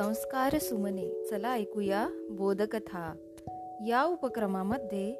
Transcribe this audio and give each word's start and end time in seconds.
संस्कार 0.00 0.58
सुमने 0.58 1.24
चला 1.30 1.52
ऐकूया 1.52 2.08
बोधकथा. 2.30 3.14
या 3.86 4.04
उपक्रमामध्ये 4.04 5.14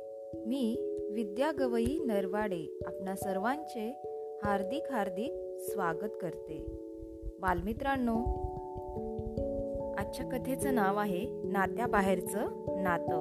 मी 0.46 0.76
विद्या 1.12 1.52
गवई 1.58 1.98
नरवाडे 2.06 2.78
आपणा 2.86 3.14
सर्वांचे 3.16 4.02
हार्दिक 4.44 4.92
हार्दिक 4.92 5.32
स्वागत 5.70 6.08
करते. 6.20 6.66
बालमित्रांनो 7.40 8.16
आजच्या 9.98 10.26
कथेचं 10.26 10.74
नाव 10.74 10.96
आहे 10.96 11.26
नात्याबाहेरचं 11.44 12.40
नातं. 12.82 13.20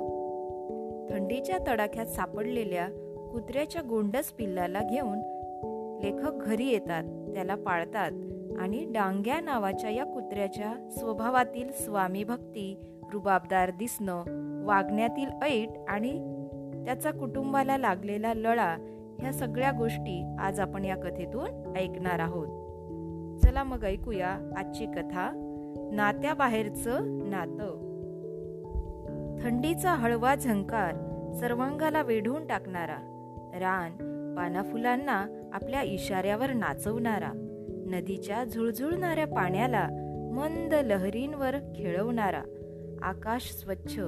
थंडीच्या 1.09 1.57
तडाख्यात 1.67 2.05
सापडलेल्या 2.05 2.87
कुत्र्याच्या 3.31 3.81
गोंडस 3.89 4.25
पिल्लाला 4.25 4.81
घेऊन 4.91 5.17
लेखक 6.03 6.33
घरी 6.33 6.67
येतात 6.67 7.03
त्याला 7.33 7.55
पाळतात 7.55 8.11
आणि 8.59 8.85
डांग्या 8.85 9.41
नावाच्या 9.41 9.89
या 9.89 10.03
कुत्र्याच्या 10.29 10.89
स्वभावातील 10.97 11.71
स्वामी 11.71 12.23
भक्ती 12.23 12.79
रुबाबदार 13.13 13.69
दिसणं 13.69 14.23
वागण्यातील 14.65 15.29
ऐट 15.41 15.69
आणि 15.87 16.11
त्याचा 16.85 17.11
कुटुंबाला 17.11 17.77
लागलेला 17.77 18.33
लळा 18.33 18.77
ह्या 19.19 19.33
सगळ्या 19.33 19.71
गोष्टी 19.71 20.35
आज 20.39 20.59
आपण 20.59 20.85
या 20.85 20.95
कथेतून 20.95 21.73
ऐकणार 21.77 22.19
आहोत. 22.19 22.47
चला 23.41 23.63
मग 23.63 23.83
ऐकूया 23.83 24.53
आजची 24.57 24.85
कथा 24.85 25.31
नात्याबाहेरचं 25.93 26.99
नातं. 27.29 27.73
थंडीचा 29.43 29.93
हळवा 29.93 30.35
झंकार 30.35 30.93
सर्वांगाला 31.39 32.01
वेढून 32.01 32.47
टाकणारा 32.47 32.97
रान 33.55 33.91
पानाफुलांना 34.37 35.49
आपल्या 35.53 35.81
इशाऱ्यावर 35.81 36.53
नाचवणारा 36.53 37.31
नदीच्या 37.87 38.43
झुळझुळणाऱ्या 38.43 39.27
पाण्याला 39.27 39.87
मंद 40.31 40.73
लहरींवर 40.73 41.55
खेळवणारा 41.75 42.41
आकाश 43.01 43.51
स्वच्छ. 43.51 43.99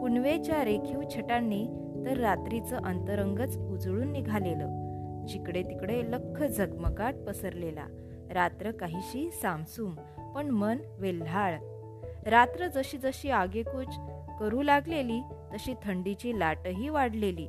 पुनवेच्या 0.00 0.64
रेखीव 0.64 1.00
छटांनी 1.16 1.66
तर 2.06 2.16
रात्रीचं 2.16 2.76
अंतरंगच 2.76 3.58
उजळून 3.58 4.12
निघालेलं 4.12 5.26
जिकडे 5.26 5.62
तिकडे 5.62 6.02
लख 6.04 6.42
झगमगाट 6.42 7.14
पसरलेला. 7.14 7.86
रात्र 8.30 8.70
काहीशी 8.70 9.30
सामसूम 9.30 9.94
पण 10.34 10.50
मन 10.50 10.78
वेल्हाळ. 10.98 11.58
रात्र 12.26 12.66
जशी 12.66 12.98
जशी 12.98 13.30
आगेकूच 13.30 13.98
करू 14.40 14.62
लागलेली 14.62 15.20
तशी 15.54 15.74
थंडीची 15.84 16.38
लाटही 16.38 16.88
वाढलेली. 16.88 17.46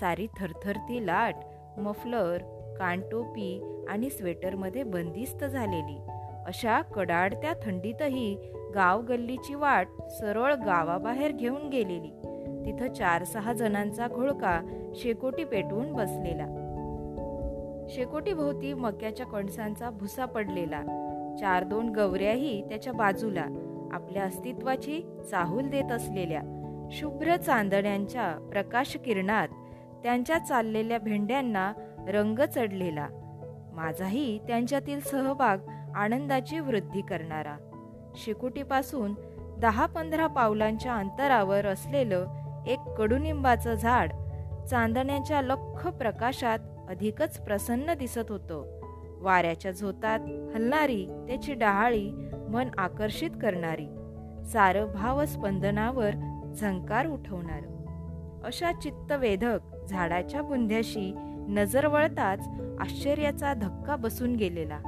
सारी 0.00 0.26
थरथरती 0.40 1.06
लाट 1.06 1.34
मफलर 1.78 2.38
कानटोपी 2.78 3.82
आणि 3.88 4.10
स्वेटरमध्ये 4.10 4.82
बंदिस्त 4.82 5.44
झालेली. 5.44 5.98
अशा 6.46 6.82
कडाडत्या 6.82 7.52
थंडीतही 7.62 8.52
गाव 8.74 9.02
गल्लीची 9.02 9.54
वाट 9.54 9.88
सरळ 10.10 10.54
गावाबाहेर 10.54 11.32
घेऊन 11.32 11.68
गेलेली. 11.68 12.10
तिथं 12.66 12.92
चार 12.92 13.24
सहा 13.24 13.52
जणांचा 13.52 14.06
घोळका 14.08 14.60
शेकोटी 14.94 15.44
पेटवून 15.44 15.92
बसलेला. 15.92 16.46
शेकोटी 17.88 18.32
भोवती 18.32 18.74
मक्याच्या 18.74 19.26
कणसांचा 19.26 19.90
भुसा 19.90 20.24
पडलेला. 20.24 20.82
चार 21.40 21.64
दोन 21.64 21.88
गवऱ्याही 21.88 22.68
त्याच्या 22.68 22.92
बाजूला 22.92 23.46
आपल्या 23.92 24.22
अस्तित्वाची 24.22 25.02
चाहूल 25.30 25.68
देत 25.68 25.92
असलेल्या 25.92 26.40
शुभ्र 26.92 27.36
चांदण्यांच्या 27.36 28.48
प्रकाश 28.52 28.96
किरणात 28.96 29.48
त्यांच्या 30.02 30.38
चाललेल्या 30.38 30.98
भेंड्यांना 30.98 31.72
रंग 32.08 32.38
चढलेला. 32.54 33.08
माझाही 33.72 34.38
त्यांच्यातील 34.38 35.00
सहभाग 35.00 35.58
आनंदाची 35.96 36.60
वृद्धी 36.60 37.00
करणारा. 37.00 37.56
शिकुटीपासून 38.16 39.14
दहा 39.58 39.86
पंधरा 39.86 40.26
पावलांच्या 40.26 40.94
अंतरावर 40.94 41.66
असलेलं 41.66 42.26
एक 42.66 42.78
कडुनिंबाचं 42.78 43.74
झाड 43.74 44.12
चांदण्याच्या 44.70 45.42
लख 45.42 45.88
प्रकाशात 45.88 46.58
अधिकच 46.88 47.38
प्रसन्न 47.38 47.94
दिसत 47.94 48.28
होतं. 48.28 48.80
वाऱ्याच्या 49.20 49.70
झोतात 49.70 50.20
हलणारी 50.54 51.06
त्याची 51.06 51.54
डहाळी 51.54 52.10
मन 52.48 52.68
आकर्षित 52.78 53.30
करणारी 53.42 53.86
सारं 54.44 54.92
भावस्पंदनावर 54.94 56.10
झंकार 56.56 57.06
उठवणार. 57.06 57.60
अशा 58.44 58.72
चित्तवेधक 58.72 59.58
झाडाच्या 59.88 60.42
बुंध्याशी 60.42 61.12
नजर 61.48 61.86
वळताच 61.86 62.48
आश्चर्याचा 62.80 63.54
धक्का 63.54 63.96
बसून 63.96 64.36
गेलेला. 64.36 64.78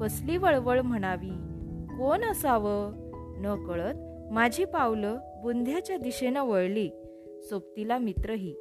कसली 0.00 0.36
वळवळ 0.36 0.80
म्हणावी? 0.80 1.30
कोण 1.98 2.24
असावं? 2.24 2.92
न 3.42 3.66
कळत 3.66 3.94
माझी 4.32 4.64
पावलं 4.64 5.18
बुंध्याच्या 5.42 5.96
दिशेनं 5.96 6.44
वळली. 6.44 6.90
सोबतीला 7.42 7.98
मित्रही. 7.98 8.54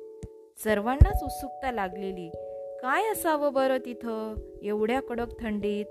सर्वांनाच 0.64 1.24
उत्सुकता 1.24 1.72
लागलेली. 1.72 2.30
काय 2.82 3.12
असावं 3.12 3.54
बरं 3.54 3.78
तिथं? 3.86 4.36
एवढ्या 4.62 5.02
कडक 5.02 5.40
थंडीत? 5.40 5.86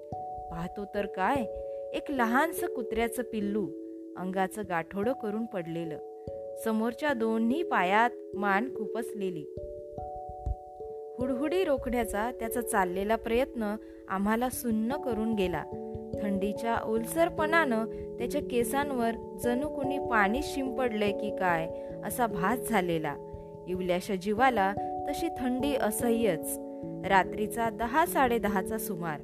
पाहतो 0.50 0.84
तर 0.94 1.06
काय? 1.06 1.44
एक 1.92 2.10
लहानस 2.10 2.64
कुत्र्याचं 2.64 3.22
पिल्लू 3.22 3.66
अंगाचं 4.16 4.62
गाठोडं 4.68 5.12
करून 5.12 5.46
पडलेलं. 5.46 5.98
समोरच्या 6.64 7.12
दोन्ही 7.12 7.62
पायात 7.62 8.36
मान 8.36 8.74
खुपसलेली 8.76 9.44
हुडहुडी 11.22 11.64
रोखण्याचा 11.64 12.30
त्याचा 12.40 12.60
चाललेला 12.60 13.16
प्रयत्न 13.16 13.76
आम्हाला 14.08 14.48
सुन्न 14.48 14.96
करून 14.96 15.34
गेला. 15.34 15.64
थंडीच्या 16.22 16.76
ओलसरपणानं 16.84 17.84
त्याच्या 18.18 18.40
केसांवर 18.50 19.38
जणू 19.44 19.68
कुणी 19.68 19.98
पाणी 19.98 20.40
शिंपडलंय 20.42 21.12
की 21.12 21.36
काय 21.36 21.68
असा 22.04 22.26
भास 22.26 22.70
झालेला. 22.70 23.14
इवल्याशा 23.68 24.14
जीवाला 24.14 24.72
तशी 25.08 25.28
थंडी 25.38 25.74
असह्यच. 25.74 26.58
रात्रीचा 27.08 27.70
दहा 27.70 28.06
साडेदहाचा 28.06 28.78
सुमार. 28.78 29.20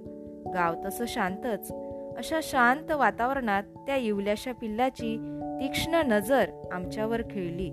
गाव 0.55 0.75
तसं 0.85 1.05
शांतच. 1.09 1.73
अशा 2.17 2.41
शांत 2.43 2.93
वातावरणात 2.93 3.63
त्या 3.63 3.97
इवल्याशा 3.97 4.53
पिल्लाची 4.53 5.39
तीक्ष्ण 5.61 5.95
नजर 5.95 6.51
आमच्यावर 6.73 7.23
खेळली. 7.23 7.71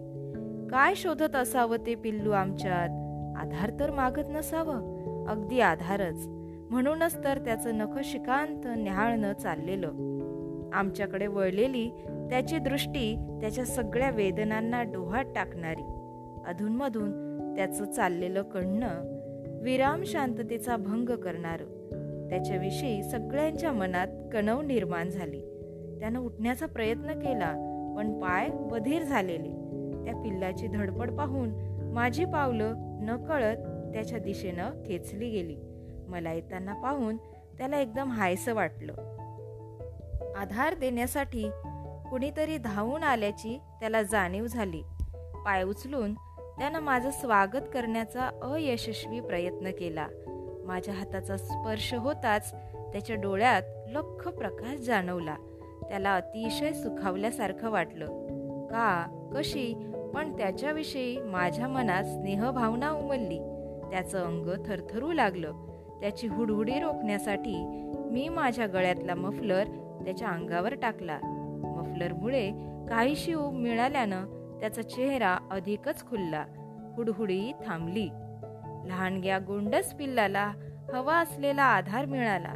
काय 0.72 0.96
शोधत 0.96 1.36
असावं 1.36 1.78
ते 1.86 1.96
पिल्लू 1.96 2.32
आमच्यात? 2.32 3.05
आधार 3.36 3.72
तर 3.80 3.92
मागत 3.92 4.28
नसावं. 4.30 4.96
अगदी 5.28 5.60
आधारच. 5.60 6.28
म्हणूनच 6.70 7.24
तर 7.24 7.38
त्याचं 7.38 7.78
नख 7.78 8.00
शिकांत 8.04 8.62
न्याहाळणं 8.66 9.34
चाललेलं. 9.34 9.92
आमच्याकडे 10.74 11.28
वळलेली 11.28 11.90
त्याची 12.30 12.58
दृष्टी 12.58 13.38
त्याच्या 13.42 13.66
सगळ्या 13.66 14.10
वेदनांना 14.10 14.84
डोहात 14.84 15.26
टाकणारी. 15.36 15.84
अधूनमधून 16.48 17.26
त्याचं 17.56 17.86
चाललेलं 17.86 18.42
कणणं 18.42 19.16
विराम 19.64 20.04
शांततेचा 20.04 20.78
भंग 20.78 21.10
करणारं. 21.10 21.66
त्याच्याविषयी 22.30 23.04
सगळ्यांच्या 23.04 23.72
मनात 23.72 24.08
कणव 24.34 24.62
निर्माण 24.62 25.10
झाली. 25.10 25.40
त्यानं 26.00 26.20
उठण्याचा 26.20 26.66
प्रयत्न 26.66 27.12
केला 27.14 27.54
पण 27.98 28.20
पाय 28.20 28.50
बधीर 28.50 29.04
झालेले. 29.04 29.50
त्या 30.06 30.16
पिल्लाची 30.16 30.68
धडपड 30.68 31.12
पाहून 31.12 31.50
माझी 31.94 32.26
पावलं 32.26 32.85
नकळत 33.06 33.58
त्याच्या 33.94 34.20
दिशेनं 34.20 34.70
खेचली 34.86 35.30
गेली. 35.30 35.58
मला 36.08 36.34
येताना 36.34 36.74
पाहून 36.74 37.18
त्याला 37.58 37.80
एकदम 37.80 38.12
हायस 38.12 38.48
वाटलं. 38.48 38.94
आधार 40.38 40.74
देण्यासाठी 40.74 41.50
कुणीतरी 42.10 42.58
धावून 42.58 43.04
आल्याची 43.04 43.62
त्याला 43.80 44.04
जाणीव 44.04 44.48
झाली. 44.48 44.84
पाय 45.46 45.64
उचलून 45.64 46.14
त्यानं 46.60 46.80
माझं 46.80 47.12
स्वागत 47.12 47.66
करण्याचा 47.74 48.30
अयशस्वी 48.42 49.20
प्रयत्न 49.20 49.72
केला. 49.72 50.08
माझ्या 50.66 50.94
हाताचा 50.94 51.38
स्पर्श 51.38 51.94
होताच 51.94 52.52
त्याच्या 52.92 53.16
डोळ्यात 53.16 53.64
लख 53.88 54.28
प्रकाश 54.28 54.80
जाणवला. 54.80 55.36
त्याला 55.90 56.16
अतिशय 56.16 56.72
सुखावल्यासारखं 56.72 57.70
वाटलं. 57.70 58.06
का? 58.68 59.06
कशी? 59.36 59.74
पण 60.16 60.38
त्याच्याविषयी 60.38 61.18
माझ्या 61.18 61.68
मनात 61.68 62.04
स्नेहभावना 62.04 62.92
उमलली. 62.92 63.40
त्याचं 63.92 64.26
अंग 64.26 64.46
थरथरू 64.66 65.12
लागलं. 65.12 65.54
त्याची 66.02 66.28
हुडहुडी 66.28 66.80
रोखण्यासाठी 66.80 67.56
मी 68.12 68.30
माझ्या 68.30 68.68
गळ्यातला 68.68 69.16
मफलर 69.16 69.64
त्याच्या 70.06 70.28
अंगावर 70.28 70.74
टाकला. 70.74 71.20
मफलरमुळे 71.64 72.52
काहीशी 72.90 73.34
ऊब 73.34 73.54
मिळाल्यानं 73.54 74.26
त्याचा 74.60 74.82
चेहरा 74.82 75.38
अधिकच 75.52 76.10
खुलला. 76.10 76.46
हुडहुडी 76.98 77.52
थांबली. 77.68 78.10
लहानग्या 78.86 79.40
गोंडस 79.40 79.94
पिल्लाला 79.94 80.52
हवा 80.94 81.18
असलेला 81.18 81.64
आधार 81.64 82.06
मिळाला. 82.06 82.54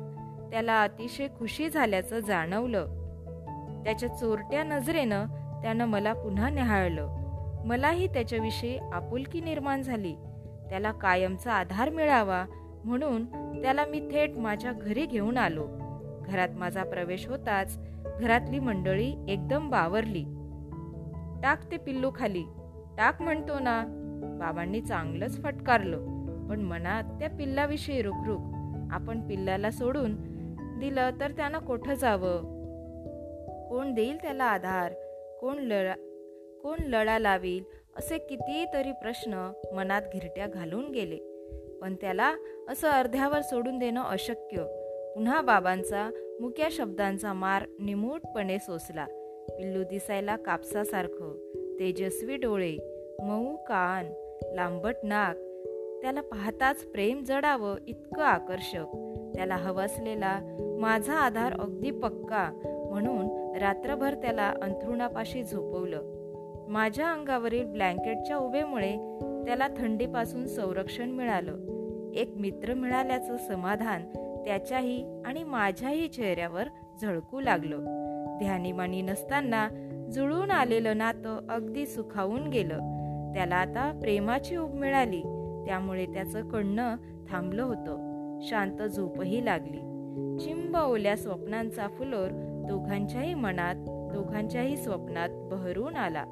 त्याला 0.52 0.82
अतिशय 0.82 1.28
खुशी 1.28 1.70
झाल्याचं 1.70 2.20
जाणवलं. 2.20 2.86
त्याच्या 3.84 4.10
चोरट्या 4.10 4.64
नजरेनं 4.64 5.26
त्यानं 5.62 5.86
मला 5.86 6.14
पुन्हा 6.14 6.50
निहाळलं. 6.50 7.19
मलाही 7.66 8.08
त्याच्याविषयी 8.08 8.78
आपुलकी 8.78 9.42
निर्माण 9.42 9.82
झाली. 9.82 10.16
त्याला 10.70 10.92
कायमचा 10.92 11.54
आधार 11.54 11.90
मिळावा 11.90 12.46
म्हणून 12.84 13.26
त्याला 13.62 13.86
मी 13.86 14.00
थेट 14.00 14.38
माझ्या 14.38 14.72
घरी 14.72 15.06
घेऊन 15.06 15.38
आलो. 15.38 15.68
घरात 16.26 16.50
माझा 16.50 16.84
प्रवेश 16.84 17.28
होताच 17.28 17.80
घरातली 18.20 18.60
मंडळी 18.60 19.14
एकदम 19.28 19.70
बावरली. 19.70 20.24
टाक 21.44 21.72
ते 21.72 21.78
पिल्लू 21.78 22.12
खाली. 22.16 22.44
टाक 22.98 23.22
म्हणतो 23.22 23.60
ना. 23.60 23.84
बाबांनी 24.40 24.82
चांगलंच 24.82 25.44
फटकारलं. 25.44 25.98
पण 26.50 26.60
मनात 26.60 27.04
त्या 27.04 27.30
पिल्लाविषयी 27.30 28.02
रुखरुख. 28.02 28.40
आपण 28.92 29.28
पिल्लाला 29.28 29.72
सोडून 29.72 30.16
दिलं 30.80 31.10
तर 31.20 31.32
त्यानं 31.32 31.60
कोठं 31.60 31.94
जावं? 31.94 32.42
कोण 33.70 33.94
देईल 33.94 34.18
त्याला 34.18 34.44
आधार? 34.44 34.94
कोण 35.42 35.58
लढा 35.58 35.94
कोण 36.64 36.78
लढा 36.84 37.20
लावील 37.20 37.64
असे 37.96 38.18
कितीतरी 38.18 38.92
प्रश्न 38.92 39.52
मनात 39.74 40.02
घिरट्या 40.14 40.48
घालून 40.48 40.92
गेले. 40.92 41.18
पण 41.82 41.96
त्याला 41.96 42.36
असं 42.70 42.88
अर्ध्यावर 42.88 43.42
सोडून 43.42 43.80
देणं 43.80 44.04
अशक्य. 44.04 44.58
पुन्हा 45.16 45.42
बाबांचा 45.42 46.10
मुक्या 46.42 46.68
शब्दांचा 46.72 47.34
मार 47.34 47.64
निमूटपणे 47.80 48.60
सोसला. 48.60 49.06
पिल्लू 49.50 49.84
दिसायला 49.84 50.36
कापसासारखं. 50.36 51.52
तेजस्वी 51.80 52.36
डोळे 52.36 52.78
मऊ 53.24 53.56
कान 53.56 54.06
लांबट 54.56 54.96
नाक. 55.04 55.36
त्याला 56.02 56.22
पाहताच 56.22 56.84
प्रेम 56.84 57.24
जडावं 57.24 57.76
इतकं 57.88 58.24
आकर्षक. 58.24 58.86
त्याला 59.36 59.56
हवसलेला 59.56 60.40
माझा 60.80 61.14
आधार 61.14 61.54
अगदी 61.54 61.92
पक्का 61.92 62.52
म्हणून 62.90 63.56
रात्रभर 63.56 64.14
त्याला 64.14 64.54
अंथरुणापाशी 64.62 65.44
झोपवलं. 65.44 66.19
माझ्या 66.70 67.12
अंगावरील 67.12 67.66
ब्लँकेटच्या 67.66 68.38
उभेमुळे 68.38 68.98
त्याला 69.46 69.68
थंडीपासून 69.68 70.48
संरक्षण 70.48 71.10
मिळालं. 71.10 71.58
एक 72.16 72.34
मित्र 72.36 72.74
मिळाल्याचं 72.74 73.38
समाधान 73.38 74.02
त्याच्याही 74.46 75.22
आणि 75.26 75.44
माझ्याही 75.44 76.08
चेहऱ्यावर 76.08 76.64
झळकू 77.02 77.40
लागलं. 77.40 77.78
ध्यानीमानी 78.40 79.02
नसताना 79.02 79.70
जुळून 80.14 80.52
आलेलं 80.52 80.98
नातं 80.98 81.48
अगदी 81.50 81.86
सुखावून 81.86 82.48
गेलं. 82.48 82.78
त्याला 83.34 83.56
आता 83.56 84.00
प्रेमाची 84.02 84.56
उब 84.56 84.74
मिळाली. 84.74 85.22
त्यामुळे 85.68 86.06
त्याचं 86.06 86.50
कणणं 86.50 86.96
थांबलं 87.32 87.64
होतं. 87.64 88.40
शांत 88.42 88.90
झोपही 88.90 89.46
लागली. 89.46 89.80
चिंब 90.40 90.78
ओल्या 90.78 91.18
स्वप्नांचा 91.18 91.88
फुलोर 91.88 92.28
दोघांच्याही 92.70 93.34
मनात 93.34 93.76
दोघांच्याही 93.88 94.78
स्वप्नात 94.78 95.30
बहरून 95.32 95.96
आला. 95.96 96.26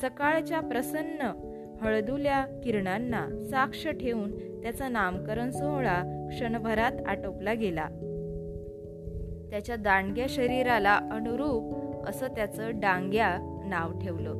सकाळच्या 0.00 0.60
प्रसन्न 0.60 1.32
हळदुल्या 1.80 2.46
किरणांना 2.64 3.28
साक्ष 3.50 3.88
ठेवून 3.88 4.62
त्याचा 4.62 4.88
नामकरण 4.88 5.50
सोहळा 5.50 6.28
क्षणभरात 6.30 6.92
आटोपला 7.06 7.52
गेला. 7.52 7.88
त्याच्या 9.50 9.76
दांडग्या 9.76 10.26
शरीराला 10.28 10.94
अनुरूप 10.96 11.84
असं 12.08 12.26
त्याचं 12.26 12.80
डांग्या 12.80 13.62
नाव 13.66 13.98
ठेवलं. 13.98 14.32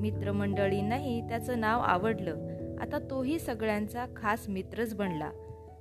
मित्रमंडळींनाही 0.00 1.28
त्याचं 1.28 1.60
नाव 1.60 1.80
आवडलं. 1.80 2.36
आता 2.80 2.98
तोही 3.10 3.38
सगळ्यांचा 3.38 4.06
खास 4.16 4.48
मित्रच 4.48 4.94
बनला. 4.94 5.30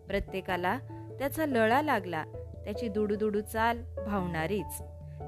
प्रत्येकाला 0.08 0.78
त्याचा 1.20 1.46
लळा 1.46 1.82
लागला. 1.82 2.24
त्याची 2.66 2.88
दुडूदुडू 2.88 3.40
चाल 3.40 3.78
भावणारीच. 4.08 4.82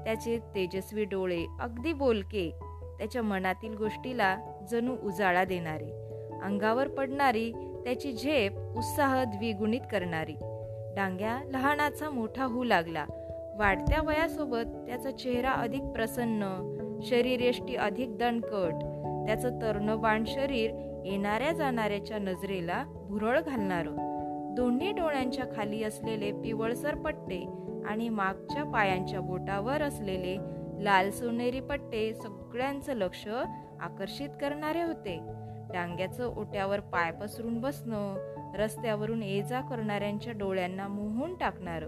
त्याचे 0.04 0.38
तेजस्वी 0.38 1.04
डोळे 1.04 1.46
अगदी 1.60 1.92
बोलके 1.92 2.52
त्याच्या 2.98 3.22
मनातील 3.22 3.74
गोष्टीला 3.76 4.36
जणू 4.70 4.96
उजाळा 5.02 5.44
देणारी. 5.44 5.90
अंगावर 6.42 6.88
पडणारी 6.88 7.52
त्याची 7.84 8.12
झेप 8.12 8.52
उत्साह 8.76 9.24
द्विगुणित 9.24 9.80
करणारी. 9.92 10.34
डांग्या 10.96 11.38
लहानाचा 11.50 12.10
मोठा 12.10 12.44
होऊ 12.44 12.64
लागला. 12.64 13.04
वाढत्या 13.58 14.02
वयासोबत 14.02 14.86
त्याचा 14.86 15.10
चेहरा 15.10 15.50
अधिक 15.50 15.82
प्रसन्न 15.82 16.74
शरीरेष्टी 17.02 17.76
अधिक 17.76 18.18
दणकट. 18.18 18.74
त्याचं 19.26 19.58
तरुणबाण 19.62 20.24
शरीर 20.26 20.70
येणाऱ्या 21.04 21.52
जाणाऱ्याच्या 21.52 22.18
नजरेला 22.18 22.84
भुरळ 23.08 23.40
घालणार. 23.40 23.86
दोन्ही 24.56 24.92
डोळ्यांच्या 24.92 25.44
खाली 25.56 25.84
असलेले 25.84 26.32
पिवळसर 26.32 26.94
पट्टे 26.94 27.46
आणि 27.86 28.08
मागच्या 28.08 28.64
पायांच्या 28.64 29.20
बोटावर 29.20 29.82
असलेले 29.82 30.36
लाल 30.80 31.10
सोनेरी 31.10 31.60
पट्टे 31.60 32.14
सगळ्यांचं 32.14 32.92
लक्ष 32.92 33.26
आकर्षित 33.80 34.28
करणारे 34.40 34.82
होते. 34.82 35.18
डांग्याचं 35.72 36.26
ओट्यावर 36.26 36.80
पाय 36.80 37.10
पसरून 37.10 37.60
बसणं 37.60 38.16
रस्त्यावरून 38.56 39.22
ये 39.22 39.42
जा 39.42 39.60
करणाऱ्यांच्या 39.60 40.32
डोळ्यांना 40.32 40.88
मोहून 40.88 41.34
टाकणार. 41.34 41.84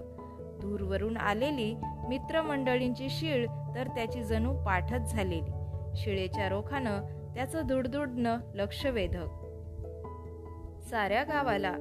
दूरवरून 0.61 1.17
आलेली 1.17 1.75
मित्रमंडळींची 2.09 3.09
शिळ 3.11 3.47
तर 3.75 3.87
त्याची 3.87 4.23
जणू 4.25 4.53
पाठच 4.65 5.13
झालेली. 5.13 5.51
शिळेच्या 5.97 6.49
रोखानं 6.49 7.01
त्याचं 7.35 7.67
दुडदुडणं 7.67 8.39
लक्ष 8.55 8.87
वेधक 8.87 9.47
साऱ्या 10.91 11.23
गावाला 11.23 11.73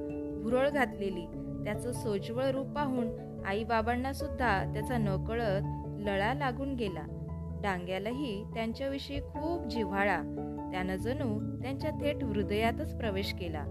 भुरळ 0.42 0.68
घातलेली. 0.68 1.26
त्याचं 1.64 1.92
सोज्वळ 1.92 2.44
रूप 2.44 2.66
पाहून 2.66 3.08
आई 3.46 3.64
बाबांना 3.64 4.12
सुद्धा 4.12 4.72
त्याचा 4.72 4.96
नकळत 4.98 5.79
लळा 6.00 6.34
लागून 6.34 6.74
गेला. 6.74 7.02
डांग्यालाही 7.62 8.44
त्यांच्याविषयी 8.54 9.20
खूप 9.20 9.66
जिव्हाळा. 9.66 10.16
त्यानं 10.72 10.96
जणू 10.96 11.62
त्यांच्या 11.62 11.90
थेट 11.90 12.24
हृदयातच 12.24 12.96
प्रवेश 12.96 13.34
केला. 13.34 13.64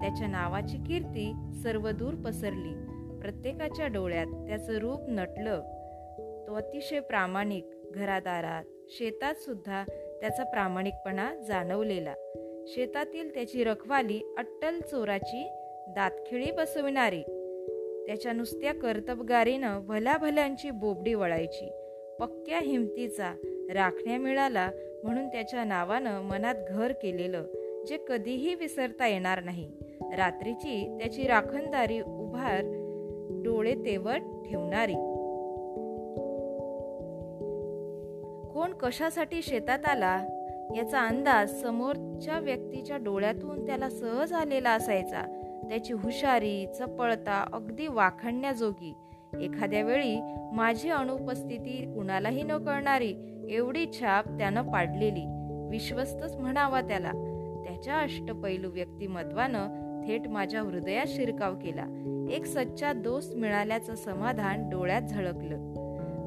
त्याच्या 0.00 0.26
नावाची 0.26 0.76
कीर्ती 0.76 1.32
सर्व 1.62 1.90
दूर 1.90 2.14
पसरली. 2.14 2.74
प्रत्येकाच्या 3.20 3.86
डोळ्यात 3.86 4.26
त्याचं 4.26 4.78
रूप 4.78 5.00
नटलं. 5.08 5.60
तो 6.48 6.54
अतिशय 6.54 7.00
प्रामाणिक 7.00 7.66
घरादारात 7.94 8.64
शेतात 8.88 9.34
सुद्धा 9.34 9.84
त्याचा 10.20 10.44
प्रामाणिकपणा 10.44 11.34
जाणवलेला. 11.34 12.14
शेतातील 12.66 13.34
त्याची 13.34 13.64
रखवाली 13.64 14.34
अट्टल 14.38 14.80
चोराची 14.80 15.48
दातखिळी 15.88 16.50
बसविणारी. 16.50 17.22
त्याच्या 18.06 18.32
नुसत्या 18.32 18.74
कर्तबगारीनं 18.74 19.86
भल्याभल्यांची 19.86 20.70
बोबडी 20.70 21.14
वळायची. 21.14 21.72
पक्क्या 22.20 22.58
हिमतीचा 22.58 23.34
राखण्या 23.74 24.18
मिळाला 24.18 24.70
म्हणून 25.04 25.28
त्याच्या 25.28 25.64
नावानं 25.64 26.22
मनात 26.22 26.54
घर 26.68 26.92
केलेलं 26.92 27.44
जे 27.86 27.98
कधीही 28.08 28.54
विसरता 28.54 29.06
येणार 29.06 29.42
नाही. 29.42 29.72
रात्रीची 30.16 30.98
त्याची 31.00 31.22
राखणदारी 31.22 32.00
उभार 32.00 32.60
डोळे 33.44 33.74
तेवट 33.74 34.20
ठेवणारी. 34.48 34.94
कोण 38.52 38.72
कशासाठी 38.72 39.42
शेतात 39.42 39.78
आला 39.86 40.26
याचा 40.76 41.00
अंदाज 41.00 41.62
समोरच्या 41.62 42.38
व्यक्तीच्या 42.38 42.96
डोळ्यातून 42.96 43.66
त्याला 43.66 43.90
सहज 43.90 44.32
आलेला 44.32 44.70
असायचा. 44.70 45.43
त्याची 45.68 45.92
हुशारी 45.92 46.66
चपळता 46.78 47.44
अगदी 47.52 47.86
वाखणण्याजोगी. 47.86 48.94
एखाद्या 49.40 49.82
वेळी 49.82 50.20
माझी 50.52 50.90
अनुपस्थिती 50.90 51.92
कुणालाही 51.94 52.42
न 52.42 52.56
कळणारी 52.56 53.14
एवढी 53.50 53.86
छाप 53.92 54.28
त्यानं 54.28 54.62
पाडलेली. 54.62 55.24
विश्वस्तच 55.70 56.36
म्हणावा 56.36 56.80
त्याला. 56.80 57.10
त्याच्या 57.66 57.98
अष्टपैलू 57.98 58.70
व्यक्तिमत्वानं 58.70 59.84
थेट 60.06 60.28
माझ्या 60.28 60.60
हृदयात 60.60 61.06
शिरकाव 61.08 61.54
केला. 61.54 61.84
एक 62.30 62.46
सच्चा 62.46 62.92
दोस्त 62.92 63.36
मिळाल्याचं 63.36 63.94
समाधान 63.94 64.70
डोळ्यात 64.70 65.02
झळकलं. 65.02 65.74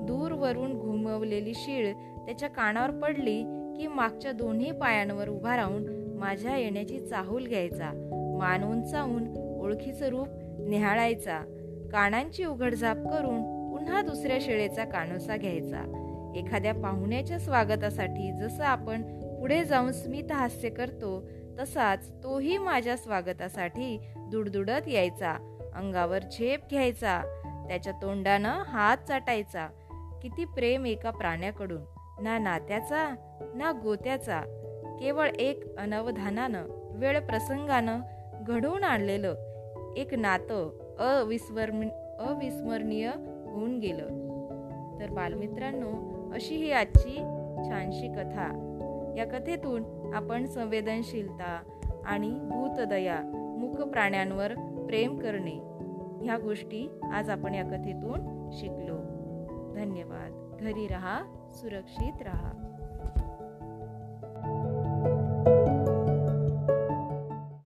दूरवरून 0.07 0.73
घुमवलेली 0.77 1.53
शीळ 1.55 1.93
त्याच्या 1.93 2.49
कानावर 2.49 2.89
पडली 2.89 3.43
की 3.77 3.87
मागच्या 3.87 4.31
दोन्ही 4.31 4.71
पायांवर 4.71 5.29
उभा 5.29 5.55
राहून 5.55 6.13
माझ्या 6.19 6.57
येण्याची 6.57 6.99
चाहूल 6.99 7.47
घ्यायचा. 7.47 8.06
मान 8.37 8.63
उंचावून 8.63 9.37
ओळखीचं 9.37 10.05
रूप 10.05 10.27
निहाळायचा. 10.69 11.39
कानांची 11.91 12.45
उघडझाप 12.45 12.95
करून 12.95 13.69
पुन्हा 13.71 14.01
दुसऱ्या 14.01 14.37
शेळेचा 14.41 14.85
कानोसा 14.85 15.37
घ्यायचा. 15.37 16.03
एखाद्या 16.35 16.73
पाहुण्याच्या 16.73 17.39
स्वागतासाठी 17.39 18.31
जसं 18.31 18.63
आपण 18.63 19.01
पुढे 19.39 19.63
जाऊन 19.63 19.91
स्मित 19.91 20.31
हास्य 20.31 20.69
करतो 20.69 21.29
तसाच 21.59 22.09
तोही 22.23 22.57
माझ्या 22.57 22.97
स्वागतासाठी 22.97 24.07
दुडदुडत 24.17 24.87
यायचा. 24.87 25.57
अंगावर 25.75 26.19
झेप 26.19 26.59
घ्यायचा. 26.69 27.21
त्याच्या 27.67 27.93
तोंडानं 27.93 28.49
हात 28.49 28.97
चाटायचा. 28.97 29.67
किती 30.21 30.45
प्रेम 30.45 30.85
एका 30.85 31.11
प्राण्याकडून. 31.11 31.81
ना 32.21 32.37
नात्याचा 32.37 33.15
ना 33.55 33.71
गोत्याचा. 33.83 34.41
केवळ 34.99 35.29
एक 35.29 35.77
अनवधानानं 35.77 36.65
वेळ 36.99 37.19
प्रसंगानं 37.19 37.99
घडवून 38.47 38.83
आणलेलं 38.83 39.35
एक 39.97 40.13
नातं 40.13 40.69
अविस्मरण 40.99 41.89
अविस्मरणीय 42.19 43.07
होऊन 43.45 43.79
गेलं. 43.79 44.07
तर 44.99 45.09
बालमित्रांनो 45.09 45.89
अशी 46.33 46.55
ही 46.55 46.71
आजची 46.71 47.17
छानशी 47.69 48.07
कथा. 48.07 48.63
या 49.17 49.25
कथेतून 49.25 50.11
आपण 50.13 50.45
संवेदनशीलता 50.45 51.63
आणि 52.05 52.29
भूतदया 52.29 53.19
मुख 53.59 53.87
प्राण्यांवर 53.87 54.53
प्रेम 54.87 55.19
करणे 55.19 55.55
ह्या 56.25 56.37
गोष्टी 56.37 56.99
आज 57.13 57.29
आपण 57.29 57.53
या 57.55 57.63
कथेतून 57.63 58.49
शिकलो. 58.53 58.97
धन्यवाद. 59.75 60.63
घरी 60.63 60.87
रहा 60.87 61.23
सुरक्षित 61.53 62.21
रहा. 62.21 62.66